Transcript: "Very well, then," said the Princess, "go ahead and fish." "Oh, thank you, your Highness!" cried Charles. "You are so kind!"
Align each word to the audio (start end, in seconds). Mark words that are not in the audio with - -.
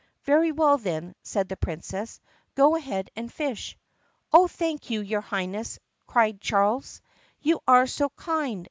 "Very 0.23 0.51
well, 0.51 0.79
then," 0.79 1.13
said 1.21 1.47
the 1.47 1.55
Princess, 1.55 2.19
"go 2.55 2.75
ahead 2.75 3.11
and 3.15 3.31
fish." 3.31 3.77
"Oh, 4.33 4.47
thank 4.47 4.89
you, 4.89 5.01
your 5.01 5.21
Highness!" 5.21 5.77
cried 6.07 6.41
Charles. 6.41 7.03
"You 7.39 7.59
are 7.67 7.85
so 7.85 8.09
kind!" 8.09 8.59